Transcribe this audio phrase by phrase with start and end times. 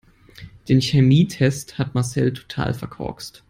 [0.67, 3.39] Den Chemietest hat Marcel total verkorkst.